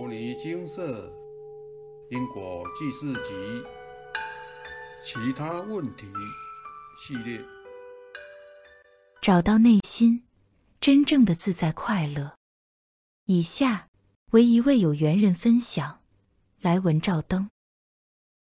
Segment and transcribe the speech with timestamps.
[0.00, 1.12] 摩尼精舍
[2.08, 3.34] 因果记事集
[5.02, 6.06] 其他问题
[6.98, 7.38] 系列，
[9.20, 10.22] 找到内心
[10.80, 12.34] 真正的自在快乐。
[13.26, 13.88] 以下
[14.30, 16.00] 为一位有缘人分享
[16.62, 17.50] 来文照灯。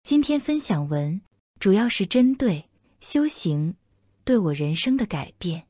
[0.03, 1.21] 今天分享文
[1.57, 2.69] 主要是针对
[2.99, 3.77] 修行
[4.25, 5.65] 对我人生的改变，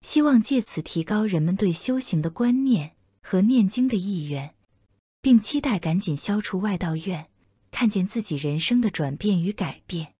[0.00, 4.55] 希望借此提高人们对修行的观念和念经的意愿，
[5.26, 7.28] 并期待赶紧消除外道怨，
[7.72, 10.14] 看见自己人生的转变与改变。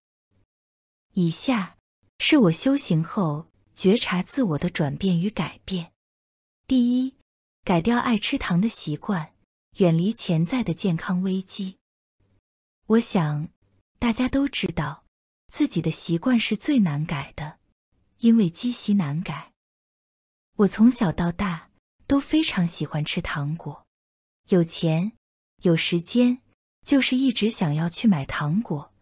[1.12, 1.76] 以下
[2.18, 5.92] 是我修行后觉察自我的转变与改变：
[6.66, 7.14] 第一，
[7.62, 9.32] 改掉爱吃糖的习惯，
[9.76, 11.76] 远离潜在的健康危机。
[12.86, 13.48] 我想
[14.00, 15.04] 大家都知道，
[15.52, 17.60] 自己的习惯是最难改的，
[18.18, 19.52] 因为积习难改。
[20.56, 21.70] 我从小到大
[22.08, 23.85] 都非常喜欢吃糖果，
[24.48, 25.10] 有钱
[25.62, 26.38] 有时间，
[26.84, 28.92] 就是一直想要去买糖果。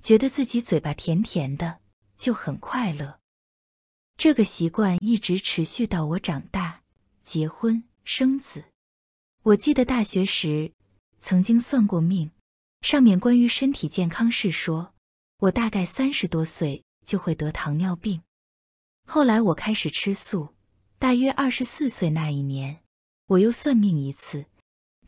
[0.00, 1.80] 觉得自己嘴巴甜甜的，
[2.16, 3.18] 就很快乐。
[4.16, 6.82] 这个习惯一直持续到我长大、
[7.24, 8.64] 结婚、生子。
[9.42, 10.72] 我记得大学时
[11.18, 12.30] 曾经算过命，
[12.82, 14.94] 上面关于身体健康是说，
[15.38, 18.22] 我大概三十多岁就会得糖尿病。
[19.08, 20.54] 后来我开始吃素，
[21.00, 22.84] 大约二十四岁那一年，
[23.26, 24.46] 我又算命一次，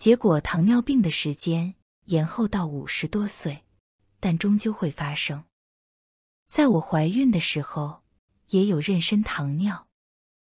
[0.01, 1.75] 结果糖尿病的时间
[2.07, 3.63] 延后到五十多岁。
[4.23, 5.45] 但终究会发生。
[6.51, 8.03] 在我怀孕的时候，
[8.49, 9.87] 也有妊娠糖尿。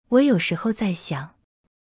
[0.07, 1.35] 我有时候在想，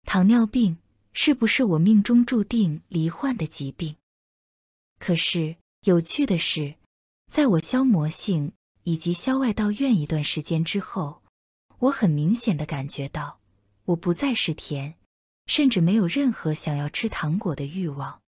[0.04, 0.78] 糖尿病
[1.12, 3.96] 是不是我命中注定罹患的疾病？
[5.00, 6.76] 可是有趣的是，
[7.30, 8.52] 在我消磨性
[8.84, 11.22] 以及消外道怨一段时间之后，
[11.78, 13.41] 我很明显的感觉到，
[13.86, 14.94] 我不再是甜，
[15.46, 18.20] 甚至没有任何想要吃糖果的欲望，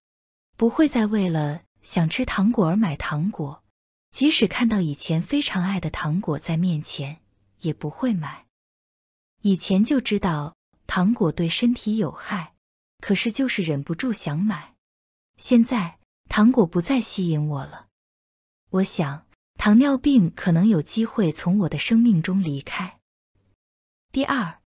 [0.57, 1.63] 不会再为了。
[1.83, 3.65] 想吃糖果而买糖果，
[4.13, 7.21] 即使看到以前非常爱的糖果在面前，
[7.63, 8.47] 也不会买。
[9.41, 10.55] 以前就知道
[10.87, 12.55] 糖果对身体有害，
[13.01, 14.77] 可是就是忍不住想买。
[15.37, 15.99] 现在
[16.29, 17.89] 糖果不再吸引我了。
[18.71, 19.27] 我想
[19.59, 23.01] 糖尿病可能有机会从我的生命中离开。
[24.13, 24.62] 第二，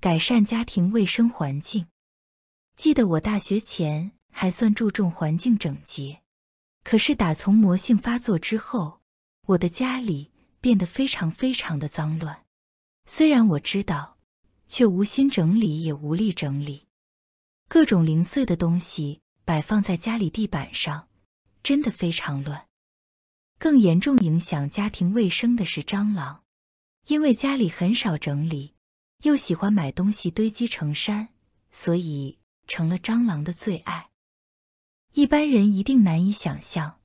[0.00, 1.86] 改善家庭卫生环境。
[2.76, 6.22] 记得我大学前还算注重环境整洁。
[6.84, 9.00] 可是打从魔性发作之后，
[9.46, 12.44] 我的家里变得非常非常的脏乱。
[13.06, 14.16] 虽然我知道，
[14.68, 16.86] 却无心整理，也无力整理。
[17.68, 21.08] 各种零碎的东西摆放在家里地板上，
[21.62, 22.68] 真的非常乱。
[23.58, 26.44] 更严重影响家庭卫生的是蟑螂，
[27.08, 28.74] 因为家里很少整理，
[29.24, 31.28] 又喜欢买东西堆积成山，
[31.72, 34.10] 所以成了蟑螂的最爱。
[35.12, 37.00] 一般人一定难以想象，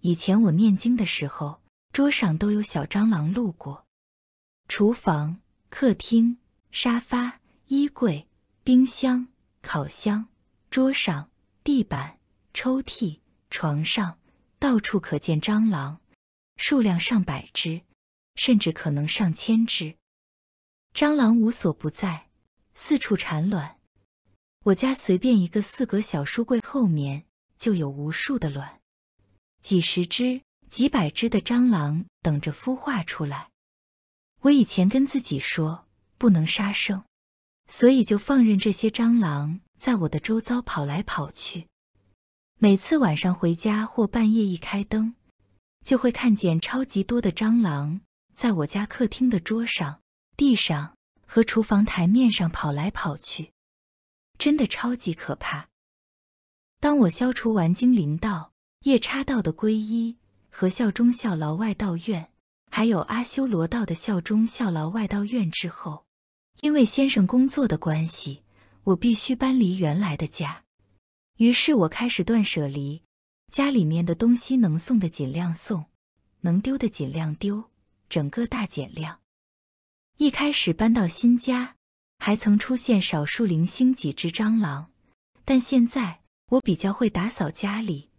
[0.00, 1.60] 以前我念经的时候，
[1.92, 3.86] 桌上都有小蟑螂路过。
[4.68, 6.38] 厨房、客厅、
[6.70, 8.26] 沙发、衣柜、
[8.64, 9.28] 冰箱、
[9.60, 10.28] 烤箱、
[10.70, 11.30] 桌上、
[11.62, 12.18] 地板、
[12.54, 13.18] 抽屉、
[13.50, 14.18] 床上，
[14.58, 16.00] 到处可见蟑螂，
[16.56, 17.82] 数量上百只，
[18.36, 19.96] 甚至可能上千只。
[20.94, 22.28] 蟑螂无所不在，
[22.74, 23.76] 四处产卵。
[24.64, 27.24] 我家随便一个四格小书柜后面。
[27.60, 28.80] 就有无数的卵，
[29.60, 30.40] 几十只、
[30.70, 33.50] 几百只的蟑螂等着孵化出来。
[34.40, 35.84] 我以前跟自己说
[36.16, 37.04] 不能杀生，
[37.68, 41.66] 所以就放任这些蟑螂在我的周遭跑来跑去。
[42.58, 45.14] 每次晚上回家或半夜一开灯，
[45.84, 48.00] 就会看见超级多的蟑螂
[48.34, 50.00] 在我家客厅的桌上、
[50.40, 50.96] 地上
[51.26, 53.52] 和厨房台面上跑来跑去，
[54.38, 55.68] 真的超级可怕。
[56.80, 60.16] 当我消除完精灵道、夜叉道的皈依
[60.48, 62.32] 和效忠效劳外道院，
[62.70, 66.06] 还有阿修罗道的效忠效劳外道院之后，
[66.62, 68.42] 因为先生工作的关系，
[68.84, 70.64] 我必须搬离原来的家。
[71.36, 73.02] 于是我开始断舍离，
[73.52, 75.84] 家里面的东西能送的尽量送，
[76.40, 77.62] 能丢的尽量丢，
[78.08, 79.19] 整个大减量。
[80.20, 81.76] 一开始搬到新家，
[82.18, 84.90] 还曾出现少数零星几只蟑螂，
[85.46, 86.20] 但现在。
[86.50, 88.10] 我比较会打扫家里，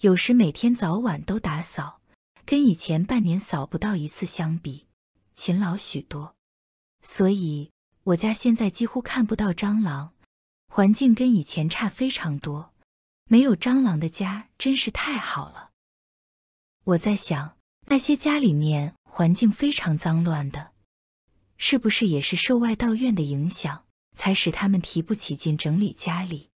[0.00, 2.00] 有时每天早晚都打扫，
[2.44, 4.88] 跟以前半年扫不到一次相比，
[5.36, 6.34] 勤劳许多。
[7.02, 7.70] 所以
[8.02, 10.12] 我家现在几乎看不到蟑螂，
[10.66, 12.74] 环境跟以前差非常多。
[13.30, 15.70] 没有蟑螂的家真是太好了。
[16.84, 17.56] 我在想，
[17.86, 20.72] 那些家里面环境非常脏乱的，
[21.58, 23.84] 是不是也是受外道院的影响，
[24.14, 26.50] 才使他们提不起劲整理家里？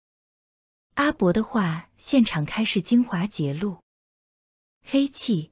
[0.96, 3.81] 阿伯的话现场开示精华节录：
[4.86, 5.51] 黑气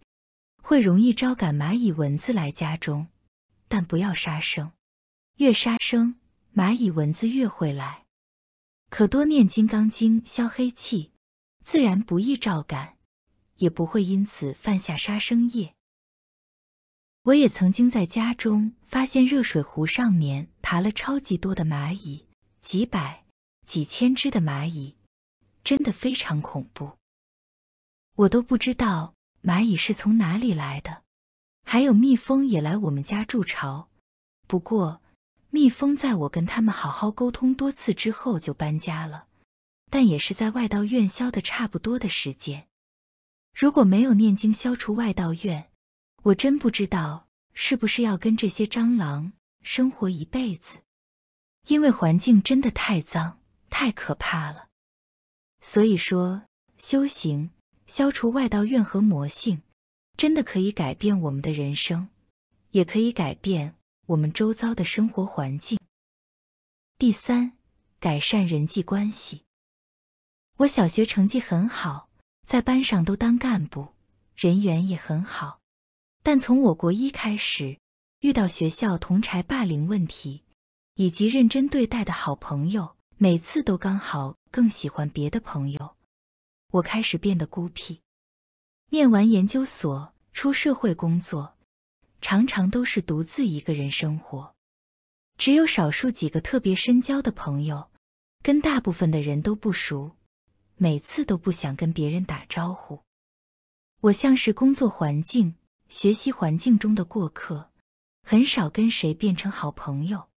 [0.61, 3.07] 会容易招赶蚂蚁、蚊子来家中，
[3.69, 4.73] 但不要杀生，
[5.37, 6.19] 越杀生，
[6.53, 8.03] 蚂蚁、蚊子越会来。
[8.89, 11.13] 可多念《金刚经》消黑气，
[11.63, 12.97] 自然不易招赶，
[13.55, 15.76] 也不会因此犯下杀生业。
[17.27, 22.25] 我也曾经在家中发现热水壶上面爬了超级多的蚂蚁，
[22.61, 23.25] 几百、
[23.65, 24.95] 几千只的蚂蚁，
[25.61, 26.93] 真的非常恐怖。
[28.15, 29.13] 我都不知道
[29.43, 31.03] 蚂蚁是从哪里来的，
[31.65, 33.89] 还有蜜蜂也来我们家筑巢。
[34.47, 35.01] 不过，
[35.49, 39.27] 蜜蜂在我跟他们好好沟通多次之后就搬家了，
[39.91, 42.67] 但也是在外道院消的差不多的时间。
[43.53, 45.69] 如果没有念经消除外道院，
[46.27, 49.31] 我真不知道是不是要跟这些蟑螂
[49.61, 50.79] 生活一辈子，
[51.67, 53.39] 因为环境真的太脏、
[53.69, 54.67] 太可怕了。
[55.61, 56.41] 所以说，
[56.77, 57.51] 修行
[57.85, 59.61] 消除外道怨和魔性，
[60.17, 62.09] 真的可以改变我们的人生，
[62.71, 63.75] 也可以改变
[64.07, 65.79] 我们周遭的生活环境。
[66.97, 67.53] 第三，
[68.01, 69.43] 改善人际关系。
[70.57, 72.09] 我小学成绩很好，
[72.45, 73.93] 在班上都当干部，
[74.35, 75.61] 人缘也很好。
[76.27, 77.79] 但从我国一开始，
[78.19, 80.43] 遇到学校同柴霸凌问题，
[80.95, 85.95] 以及认真对待的好朋友，每次都刚好更喜欢别的朋友，
[86.71, 88.01] 我开始变得孤僻。
[88.89, 91.55] 念完研究所，出社会工作，
[92.19, 94.53] 常常都是独自一个人生活，
[95.37, 97.89] 只有少数几个特别深交的朋友，
[98.43, 100.17] 跟大部分的人都不熟，
[100.75, 102.99] 每次都不想跟别人打招呼。
[104.01, 105.55] 我像是工作环境。
[105.89, 107.71] 学习环境中的过客，
[108.23, 110.27] 很少跟谁变成好朋友。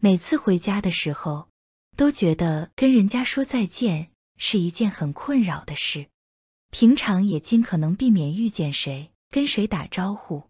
[0.00, 1.48] 每次回家的时候，
[1.96, 6.06] 都觉得跟人家说再见是一件很困扰的事。
[6.70, 10.44] 平常也尽可能避免遇见谁跟谁打招呼，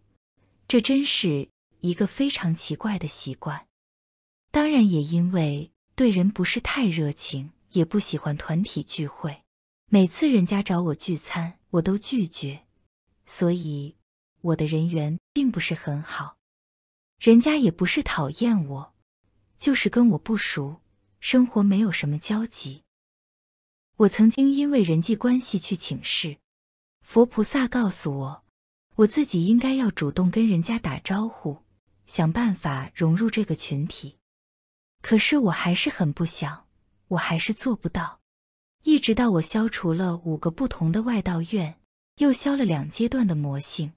[0.67, 1.49] 这真是
[1.81, 3.67] 一个非常奇怪的习惯。
[4.51, 9.43] 当然，也因为对人不是太热情，也不喜欢团体聚会。
[9.89, 12.65] 每次人家找我聚餐，我都拒绝，
[13.25, 13.95] 所以。
[14.45, 16.37] 我的人缘并不是很好，
[17.19, 18.93] 人家也不是讨厌我，
[19.57, 20.81] 就是跟我不熟，
[21.19, 22.83] 生活没有什么交集。
[23.97, 26.37] 我曾经因为人际关系去请示，
[27.01, 28.43] 佛菩萨告诉我，
[28.97, 31.63] 我自己应该要主动跟人家打招呼，
[32.05, 34.17] 想办法融入这个群体。
[35.01, 36.67] 可是我还是很不想，
[37.07, 38.19] 我还是做不到。
[38.83, 41.79] 一直到我消除了五个不同的外道院，
[42.17, 43.91] 又消了两阶段的魔性。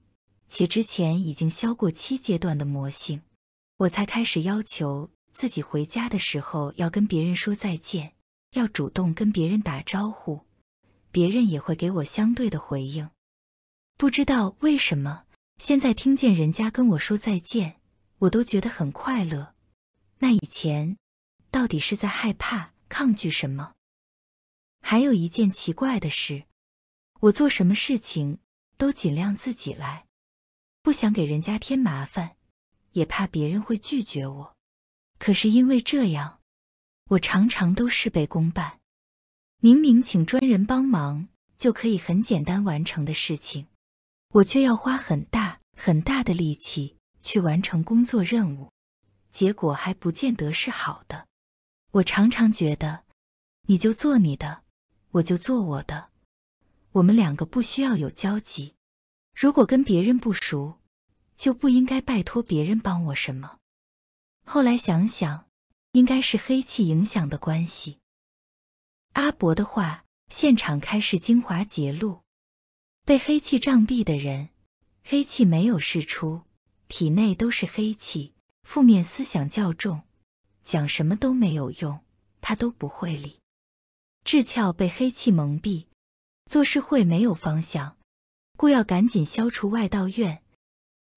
[0.49, 3.21] 且之前已经消过七阶段的魔性，
[3.77, 8.13] 我才开始要求自己回家的时候要跟别人说再见，
[8.53, 10.41] 要主动跟别人打招呼，
[11.11, 13.09] 别人也会给我相对的回应。
[13.95, 15.25] 不知道为什么，
[15.57, 17.79] 现在听见人家跟我说再见，
[18.17, 19.53] 我都觉得很快乐。
[20.17, 20.97] 那以前
[21.51, 23.73] 到底是在害怕、抗拒什么？
[24.81, 26.43] 还有一件奇怪的事，
[27.19, 28.39] 我做什么事情
[28.77, 30.08] 都尽量自己来。
[30.81, 32.35] 不想给人家添麻烦，
[32.93, 34.55] 也怕别人会拒绝我。
[35.17, 36.39] 可是因为这样，
[37.09, 38.79] 我常常都事倍功半。
[39.61, 43.67] 明明请专人帮忙就可以很简单完成的事情，
[44.29, 48.71] 我却要花很大很大的力气去完成工作任务，
[49.31, 51.27] 结果还不见得是好的。
[51.91, 53.03] 我常常觉得，
[53.67, 54.63] 你就做你的，
[55.11, 56.09] 我就做我的，
[56.93, 58.75] 我们两个不需要有交集。
[59.39, 60.79] 如果跟别人不熟，
[61.37, 63.59] 就不应该拜托别人帮我什么。
[64.43, 65.47] 后来想想，
[65.93, 67.99] 应该是黑气影响的关系。
[69.13, 72.23] 阿伯的话，现场开示精华节录：
[73.05, 74.49] 被黑气障蔽的人，
[75.05, 76.41] 黑气没有释出，
[76.89, 80.01] 体内都是黑气，负面思想较重，
[80.65, 82.01] 讲什么都没有用，
[82.41, 83.39] 他都不会理。
[84.25, 85.85] 智窍被黑气蒙蔽，
[86.47, 87.95] 做事会没有方向。
[88.59, 90.43] 故要赶紧消除外道怨，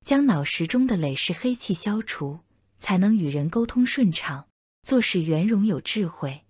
[0.04, 2.38] 将脑石中的累世黑气消除，
[2.78, 4.46] 才能与人沟通顺畅，
[4.84, 6.44] 做事圆融有智慧，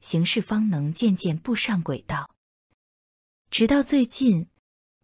[0.00, 2.30] 行事方能渐渐步上轨道。
[3.50, 4.46] 直到最近，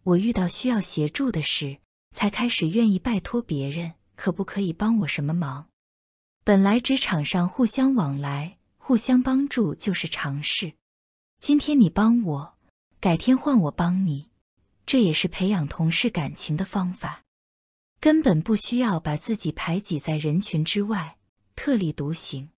[0.04, 1.78] 我遇到需要协助的事，
[2.14, 5.66] 才开始愿意拜托别人，可不可以帮我什么忙？
[6.44, 10.74] 本来职场上互相往来、互相帮助就是常事，
[11.40, 12.54] 今天你帮我，
[13.00, 14.28] 改天换我帮你。
[14.84, 17.24] 这也是培养同事感情的方法，
[18.00, 21.18] 根本不需要把自己排挤在人群之外，
[21.54, 22.50] 特立独行。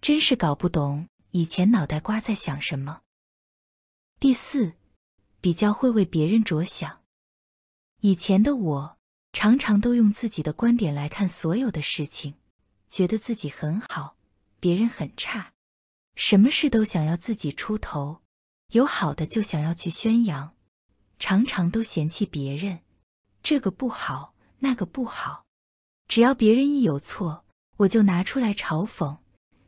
[0.00, 3.02] 真是搞不懂以前脑袋瓜在想什么。
[4.18, 4.74] 第四，
[5.40, 7.02] 比较会为别人着想。
[8.00, 8.98] 以前的我
[9.32, 12.34] 常常都用自己的观点来看所有的事情，
[12.88, 14.16] 觉得自己很好，
[14.58, 15.52] 别人很差，
[16.14, 18.22] 什么事都想要自己出头，
[18.72, 20.55] 有好的就想要去宣扬，
[21.18, 22.80] 常常都嫌弃别人，
[23.42, 25.44] 这个不好，那个不好，
[26.08, 27.44] 只要别人一有错，
[27.78, 29.18] 我就拿出来嘲讽，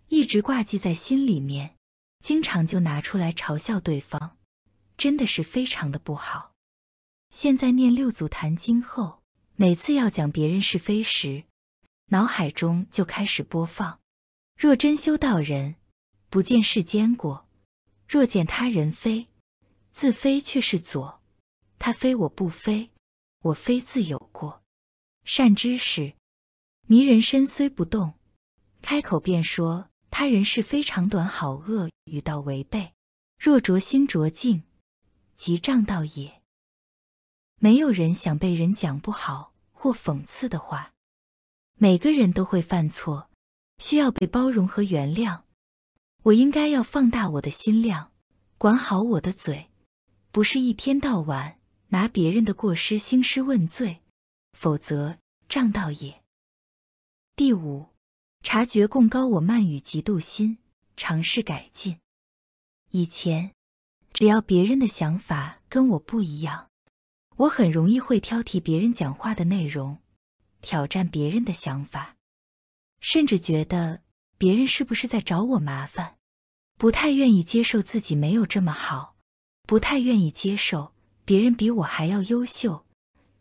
[0.09, 1.77] 一直挂记在心里面，
[2.23, 4.37] 经常就拿出来嘲笑对方，
[4.97, 6.53] 真的是非常的不好。
[7.31, 9.23] 现在念六祖坛经后，
[9.57, 11.45] 每次要讲别人是非时，
[12.11, 14.01] 脑海中就开始播放：
[14.57, 15.77] 若真修道人，
[16.31, 17.47] 不见世间过；
[18.09, 19.29] 若见他人非，
[19.93, 21.18] 自非却是左；
[21.79, 22.91] 他非我不非，
[23.41, 24.63] 我非自有过。
[25.25, 26.15] 善知识，
[26.87, 28.15] 迷人身虽不动，
[28.81, 32.93] 开口便说他人是非长短好恶，与道违背。
[33.39, 34.65] 若着心着境，
[35.37, 36.43] 即障道也。
[37.61, 40.93] 没有人想被人讲不好或讽刺的话，
[41.75, 43.31] 每个人都会犯错，
[43.79, 45.43] 需要被包容和原谅。
[46.25, 48.11] 我应该要放大我的心量，
[48.57, 49.71] 管好我的嘴，
[50.33, 51.58] 不是一天到晚
[51.89, 54.03] 拿别人的过失兴师问罪，
[54.53, 55.19] 否则
[55.49, 56.23] 仗道也。
[57.35, 57.87] 第五，
[58.43, 60.59] 察觉共高我慢与嫉妒心，
[60.97, 61.99] 尝试改进。
[62.91, 63.53] 以前，
[64.13, 66.69] 只要别人的想法跟我不一样。
[67.37, 69.99] 我很容易会挑剔别人讲话的内容，
[70.61, 72.17] 挑战别人的想法，
[73.01, 74.03] 甚至觉得
[74.37, 76.19] 别人是不是在找我麻烦，
[76.77, 79.17] 不太愿意接受自己没有这么好，
[79.63, 80.93] 不太愿意接受
[81.29, 82.87] 别人比我还要优秀，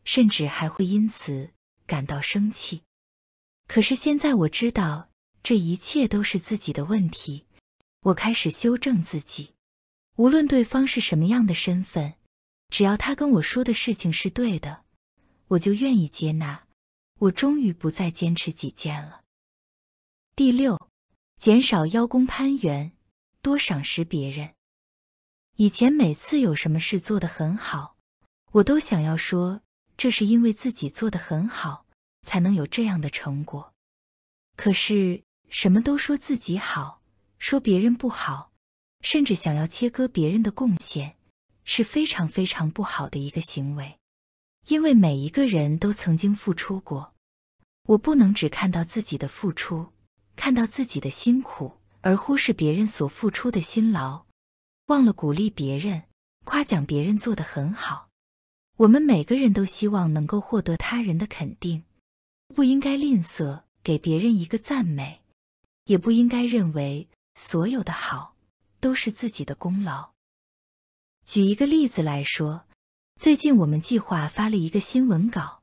[0.03, 1.51] 甚至还会因此
[1.85, 2.81] 感到生气。
[3.65, 5.09] 可是现在我知道
[5.41, 7.45] 这一切都是自己的问题，
[8.01, 9.53] 我开始修正自己，
[10.17, 12.15] 无论对方是什么样的身份。
[12.67, 14.83] 只要他跟我说的事情是对的，
[15.47, 16.67] 我就愿意接纳。
[17.19, 19.21] 我终于不再坚持己见了。
[20.35, 20.89] 第六，
[21.39, 22.91] 减少邀功攀援，
[23.41, 24.56] 多赏识别人。
[25.57, 27.95] 以前每次有什么事做得很好，
[28.51, 29.61] 我都想要说，
[29.97, 31.87] 这是因为自己做得很好，
[32.21, 33.73] 才能有这样的成果。
[34.55, 37.01] 可是什么都说自己好，
[37.39, 38.51] 说别人不好，
[39.01, 41.15] 甚至想要切割别人的贡献。
[41.63, 43.97] 是非常非常不好的一个行为，
[44.67, 47.13] 因为每一个人都曾经付出过，
[47.87, 49.91] 我不能只看到自己的付出，
[50.35, 54.26] 看到自己的辛苦，而忽视别人所付出的辛劳，
[54.87, 56.03] 忘了鼓励别人，
[56.45, 58.09] 夸奖别人做得很好。
[58.77, 61.83] 我们每个人都希望能够获得他人的肯定，
[62.55, 65.21] 不应该吝啬给别人一个赞美，
[65.85, 68.35] 也不应该认为所有的好
[68.79, 70.11] 都是自己的功劳。
[71.25, 72.65] 举一个例子来说，
[73.19, 75.61] 最近我们计划发了一个新闻稿。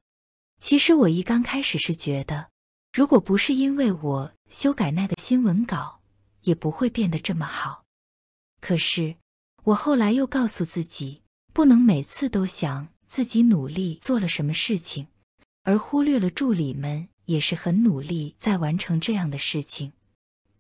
[0.61, 2.51] 其实我一刚开始是觉得，
[2.93, 6.01] 如果不是因为我修改那个新闻稿，
[6.43, 7.84] 也不会变得这么好。
[8.65, 9.17] 可是
[9.65, 11.21] 我后来又告诉自己，
[11.53, 15.09] 不能每次都想自己努力做了什么事情，
[15.65, 19.93] 而忽略了助理们也是很努力在完成这样的事情，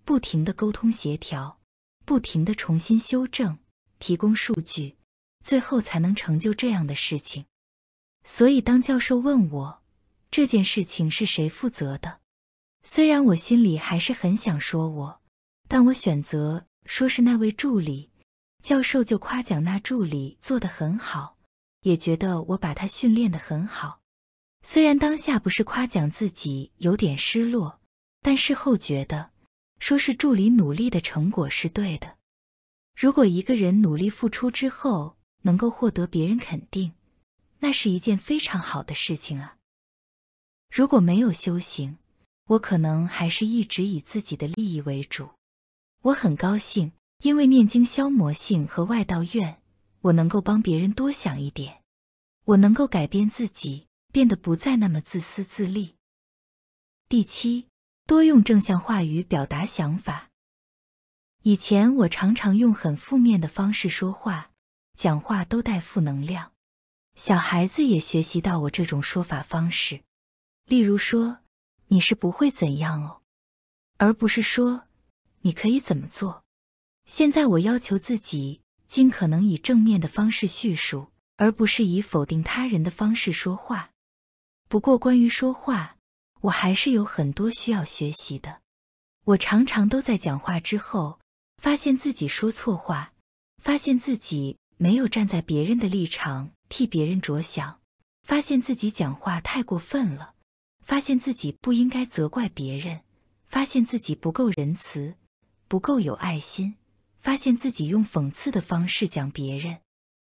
[0.04, 1.58] 不停的沟通协调，
[2.04, 3.56] 不停的重新修正。
[3.98, 4.98] 提供数据，
[5.42, 7.46] 最后才能成就这样的事情。
[8.22, 9.82] 所以，当教授问我
[10.30, 12.20] 这件事情是谁负责的，
[12.82, 15.20] 虽然我心里还是很想说我，
[15.68, 18.10] 但我选择说是那位助理。
[18.62, 21.36] 教授就夸奖那助理做得很好，
[21.82, 24.00] 也觉得我把他训练得很好。
[24.62, 27.78] 虽然当下不是夸奖自己，有点失落，
[28.22, 29.30] 但事后觉得
[29.80, 32.16] 说是助理努力的成果是对的。
[32.96, 36.94] 如果一个人努力付出之后能够获得别人肯定，
[37.58, 39.56] 那是一件非常好的事情啊。
[40.70, 41.98] 如果没有修行，
[42.46, 45.28] 我可能还是一直以自己的利益为主。
[46.04, 46.92] 我很高兴，
[47.22, 49.62] 因为念经消魔性和外道愿，
[50.02, 51.80] 我能够帮别人多想一点，
[52.44, 55.94] 我能够改变自己，变得不再那么自私自利。
[57.08, 57.68] 第七，
[58.06, 60.28] 多用正向话语表达想法。
[61.40, 64.50] 以前我常常用很负面的方式说话，
[64.94, 66.52] 讲话都带负能量。
[67.14, 70.02] 小孩子也学习到我这种说法方式，
[70.66, 71.38] 例如说
[71.88, 73.22] “你是不会怎样哦”，
[73.96, 74.82] 而不是说
[75.44, 76.44] “你可以怎么做”。
[77.08, 83.90] 现在我要求自己尽可能以正面的方式叙述，而不是以否定他人的方式说话。
[84.68, 85.96] 不过关于说话，
[86.42, 88.60] 我还是有很多需要学习的。
[89.24, 91.18] 我常常都在讲话之后。
[91.56, 93.14] 发现自己说错话，
[93.56, 97.80] 发现自己没有站在别人的立场替别人着想，
[98.22, 100.34] 发现自己讲话太过分了，
[100.82, 103.00] 发现自己不应该责怪别人，
[103.46, 105.14] 发现自己不够仁慈，
[105.74, 106.76] 不够有爱心，
[107.18, 109.80] 发现自己用讽刺的方式讲别人。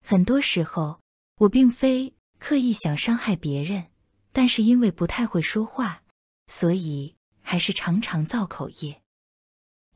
[0.01, 1.01] 很多时候，
[1.39, 3.87] 我并非刻意想伤害别人，
[4.31, 6.03] 但是因为不太会说话，
[6.47, 9.01] 所以还是常常造口业。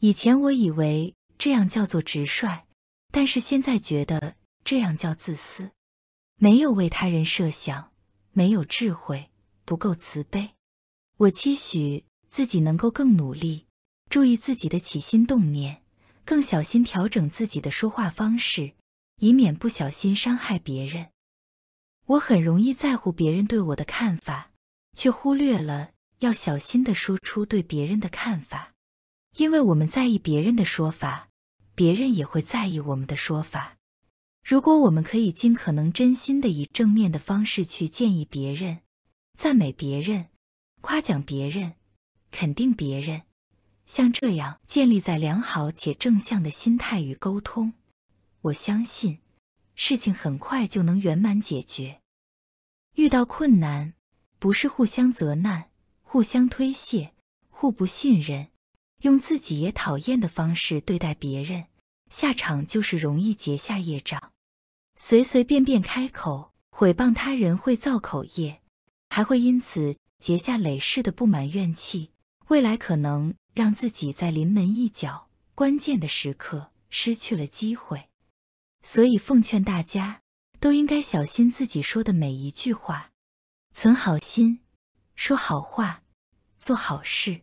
[0.02, 2.66] 以前我以为这样叫做直率，
[3.10, 5.72] 但是现在觉得这样叫自私，
[6.36, 7.94] 没有为他人设想，
[8.34, 9.30] 没有智慧，
[9.64, 10.50] 不够慈悲。
[11.16, 13.68] 我期许自己能够更努力，
[14.10, 15.84] 注意自己的起心动念，
[16.26, 18.74] 更小心调整自己的说话方式。
[19.22, 21.10] 以免不小心伤害别人，
[22.06, 24.52] 我很容易在乎别人对我的看法，
[24.96, 28.74] 却忽略了要小心的说出对别人的看法。
[29.36, 31.28] 因为我们在意别人的说法，
[31.76, 33.76] 别人也会在意我们的说法。
[34.42, 38.80] 如果我们可以尽可能真心的以正面的方式去建议别人、
[39.38, 40.28] 赞美别人、
[40.80, 41.74] 夸奖别人、
[42.32, 43.24] 肯定别人，
[43.90, 47.74] 像这样建立在良好且正向的心态与沟通。
[48.42, 49.18] 我相信，
[49.74, 52.00] 事情很快就能圆满解决。
[52.94, 53.96] 遇到困难，
[54.38, 55.72] 不是互相责难、
[56.04, 57.16] 互相推卸、
[57.50, 58.50] 互不信任，
[59.02, 61.66] 用自己也讨厌的方式对待别人，
[62.12, 64.34] 下场就是容易结下业障。
[64.94, 68.62] 随随便便开口毁谤他人，会造口业，
[69.10, 72.12] 还会因此结下累世的不满怨气，
[72.50, 78.08] 未来可能让自己在临门一脚、关键的时刻失去了机会。
[78.84, 80.22] 所以，奉劝大家
[80.62, 83.12] 都应该小心自己说的每一句话，
[83.74, 84.62] 存好心，
[85.14, 86.04] 说好话，
[86.58, 87.42] 做好事。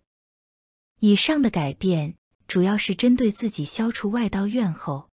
[1.01, 2.17] 以上的改变
[2.49, 5.11] 主要是针对自己消除外道怨后，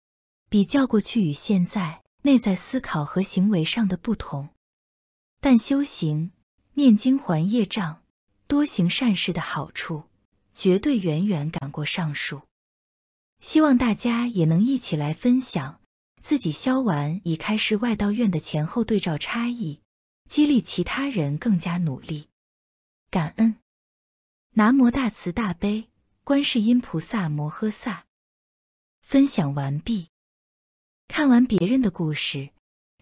[0.48, 4.48] 比较过去与现在内在思考和行为上的不同。
[5.40, 6.32] 但修行、
[6.74, 8.02] 念经还业障、
[8.48, 10.07] 多行善事的好处，
[10.58, 12.42] 绝对远远赶过上述。
[13.38, 15.80] 希望大家也能一起来分享。
[16.20, 19.80] 自己消完已开示外道院的前后对照差异，
[20.28, 22.28] 激励其他人更加努力。
[23.08, 23.54] 感恩，
[24.54, 25.88] 南无大慈大悲
[26.24, 28.06] 观世音菩萨摩诃萨。
[29.00, 30.08] 分享完毕。
[31.06, 32.50] 看完别人的故事，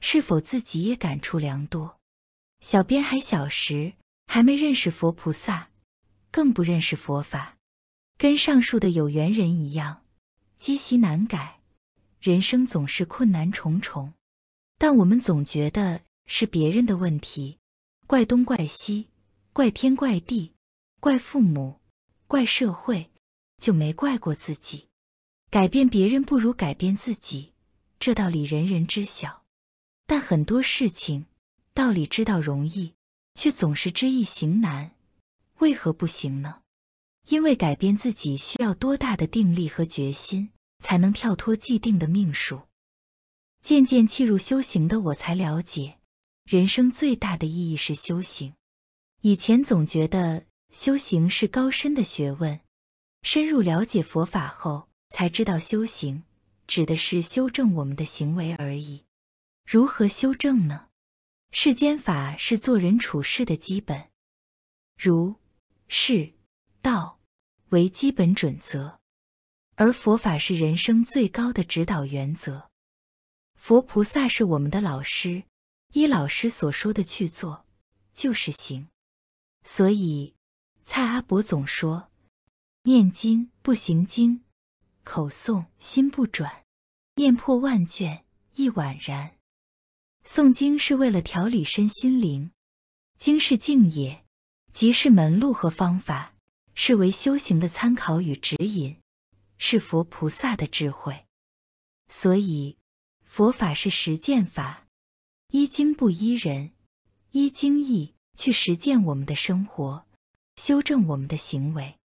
[0.03, 1.99] 是否自己也感触良多？
[2.61, 3.95] 小编还小时，
[4.27, 5.71] 还没认识佛菩萨，
[6.37, 7.57] 更不认识佛法，
[8.18, 10.03] 跟上述的有缘人一样，
[10.59, 11.61] 积习难改。
[12.20, 14.12] 人生总是困难重重，
[14.77, 17.59] 但我们总觉得是别人的问题，
[18.07, 19.09] 怪东怪西，
[19.55, 20.53] 怪天怪地，
[21.01, 21.81] 怪父母，
[22.27, 23.11] 怪社会，
[23.59, 24.88] 就没怪过自己。
[25.49, 27.55] 改变别人不如改变自己，
[27.99, 29.44] 这道理人人知晓。
[30.07, 31.25] 但很多事情，
[31.72, 32.92] 道理知道容易，
[33.33, 34.96] 却总是知易行难。
[35.59, 36.62] 为何不行呢？
[37.29, 40.51] 因为改变自己需要多大的定力和决心。
[40.81, 42.62] 才能跳脱既定的命数。
[43.62, 45.99] 渐渐契入修行的我，才了解，
[46.45, 48.55] 人生最大的意义是修行。
[49.23, 52.61] 以前总觉得修行是高深的学问，
[53.23, 56.23] 深入了解佛法后，才知道修行
[56.66, 59.05] 指的是修正我们的行为而已。
[59.64, 60.88] 如何修正呢？
[61.51, 64.11] 世间法是做人处事的基本，
[64.97, 65.35] 如
[65.88, 66.35] 是
[66.83, 67.20] 道
[67.68, 69.01] 为基本准则。
[69.75, 72.70] 而佛法是人生最高的指导原则，
[73.55, 75.44] 佛菩萨是我们的老师，
[75.92, 77.66] 依老师所说的去做，
[78.14, 78.88] 就是行。
[79.64, 80.35] 所以
[80.83, 82.11] 蔡阿伯总说：
[82.85, 84.44] 念经不行经，
[85.05, 86.64] 口诵心不转，
[87.16, 89.37] 念破万卷亦宛然。
[90.25, 92.51] 诵经是为了调理身心灵，
[93.18, 94.25] 经是境也，
[94.77, 96.35] 即是门路和方法，
[96.75, 99.01] 是为修行的参考与指引。
[99.57, 101.25] 是佛菩萨的智慧，
[102.09, 102.77] 所以
[103.25, 104.87] 佛法是实践法，
[105.49, 106.73] 依经不依人，
[107.31, 110.05] 依经义去实践我们的生活，
[110.57, 111.97] 修正我们的行为。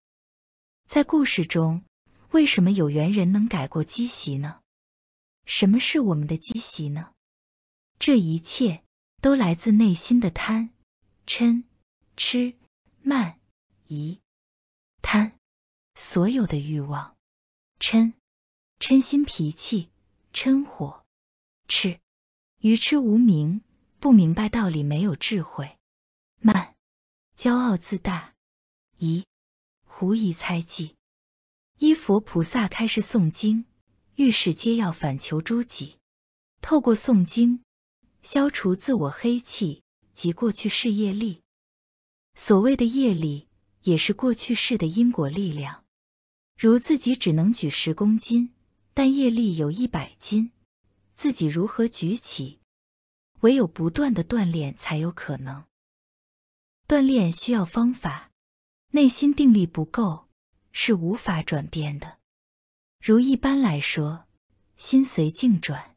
[0.86, 1.84] 在故事中，
[2.30, 4.60] 为什么有缘人能改过积习呢？
[5.44, 7.12] 什么是我们的积习呢？
[7.98, 8.82] 这一切
[9.20, 10.70] 都来自内心的贪、
[11.26, 11.64] 嗔、
[12.16, 12.54] 痴、
[13.04, 13.40] 慢、
[13.88, 14.20] 疑、
[15.02, 15.36] 贪，
[15.96, 17.16] 所有的欲望。
[17.80, 18.12] 嗔，
[18.78, 19.90] 嗔心脾气，
[20.32, 21.04] 嗔火；
[21.66, 22.00] 痴，
[22.58, 23.62] 愚痴无明，
[23.98, 25.78] 不明白道理，没有智慧；
[26.38, 26.76] 慢，
[27.36, 28.34] 骄傲自大；
[28.98, 29.26] 疑，
[29.84, 30.94] 狐疑猜忌。
[31.78, 33.64] 依佛菩萨开示诵经，
[34.14, 35.98] 遇事皆要反求诸己，
[36.60, 37.64] 透过诵经，
[38.22, 39.82] 消除自我黑气
[40.14, 41.42] 及过去事业力。
[42.34, 43.48] 所谓的业力，
[43.82, 45.84] 也是过去世的因果力量。
[46.56, 48.54] 如自己只能举十公斤，
[48.94, 50.52] 但业力有一百斤，
[51.14, 52.60] 自己如何举起？
[53.40, 55.64] 唯有不断的锻炼才有可能。
[56.86, 58.30] 锻炼需要方法，
[58.90, 60.28] 内心定力不够
[60.72, 62.18] 是无法转变的。
[63.00, 64.26] 如一般来说，
[64.76, 65.96] 心随境转，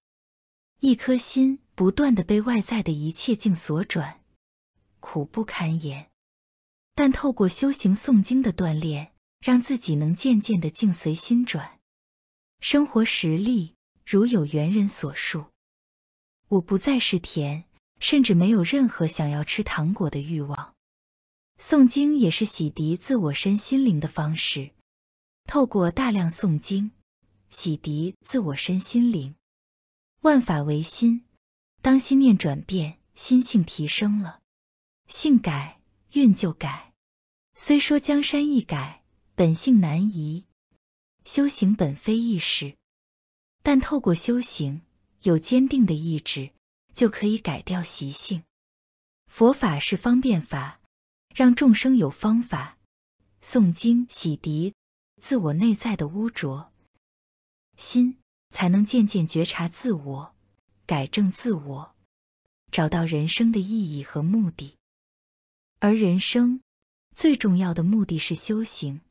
[0.80, 4.24] 一颗心不断的被外在的一切境所转，
[5.00, 6.10] 苦不堪言。
[6.96, 11.80] 但透过修行诵经的锻炼，让自己能渐渐的境随心转，
[12.62, 15.48] 生活实力如有缘人所述。
[16.48, 17.66] 我不再是甜，
[18.00, 20.74] 甚至没有任何想要吃糖果的欲望。
[21.60, 24.72] 诵经也是洗涤自我身心灵的方式，
[25.48, 26.92] 透过大量诵经，
[27.50, 29.36] 洗涤自我身心灵。
[30.22, 31.26] 万法唯心，
[31.82, 34.42] 当心念转变，心性提升了，
[35.08, 35.75] 性改
[36.16, 36.94] 运就改。
[37.54, 39.04] 虽说江山易改，
[39.36, 40.46] 本性难移，
[41.26, 42.78] 修行本非易事，
[43.62, 44.82] 但透过修行。
[45.22, 46.52] 有坚定的意志，
[46.94, 48.44] 就可以改掉习性。
[49.26, 50.80] 佛法是方便法，
[51.34, 52.78] 让众生有方法。
[53.42, 54.72] 诵经洗涤
[55.20, 56.72] 自我内在的污浊，
[57.76, 58.20] 心
[58.52, 60.36] 才能渐渐觉察自我，
[60.86, 61.96] 改正自我，
[62.72, 64.78] 找到人生的意义和目的。
[65.86, 66.62] 而人生
[67.14, 69.02] 最重要的目的是修行，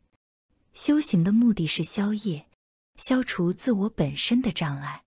[0.73, 2.49] 修行的目的是消业，
[2.97, 5.05] 消除自我本身的障碍。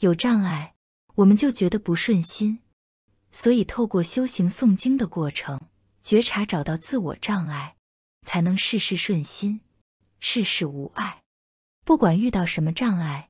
[0.00, 0.74] 有障碍，
[1.16, 2.60] 我们就觉得不顺心，
[3.30, 5.60] 所以透过修行诵经的过程，
[6.00, 7.76] 觉察找到自我障碍，
[8.22, 9.60] 才能事事顺心，
[10.20, 11.22] 事事无碍。
[11.84, 13.28] 不管遇到什么障碍，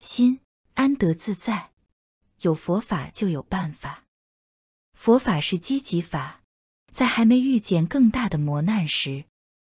[0.00, 0.40] 心
[0.74, 1.70] 安得自在。
[2.40, 4.02] 有佛法就有办法，
[4.94, 6.42] 佛法是积极法，
[6.92, 9.24] 在还没遇见更大的磨难时，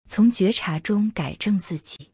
[0.09, 2.11] 从觉察中改正自己。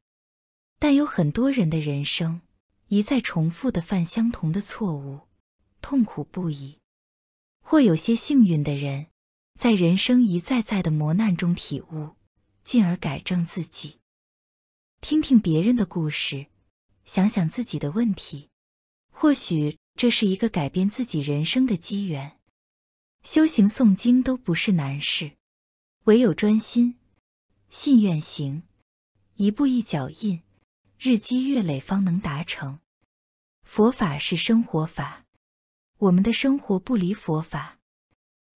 [0.79, 2.41] 但有很多人的人生。
[2.89, 5.21] 一再重复的犯相同的错误，
[5.81, 6.77] 痛苦不已；
[7.65, 9.07] 或有些幸运的人，
[9.59, 12.11] 在人生一再再的磨难中体悟，
[12.65, 13.97] 进而改正自己。
[15.01, 16.49] 听听别人的故事，
[17.07, 18.51] 想想自己的问题，
[19.11, 22.39] 或许这是一个改变自己人生的机缘。
[23.23, 25.33] 修行诵经都不是难事，
[26.05, 26.99] 唯有专心、
[27.69, 28.65] 信愿行，
[29.37, 30.43] 一步一脚印，
[30.99, 32.81] 日积月累，方能达成。
[33.63, 35.25] 佛法是生活法，
[35.99, 37.79] 我们的生活不离佛法，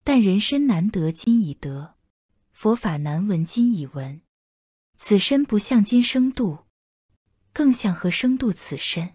[0.02, 1.96] 但人身难得今已得，
[2.50, 4.22] 佛法难闻今已闻。
[4.96, 6.64] 此身不像今生度，
[7.52, 9.14] 更像何生度此身？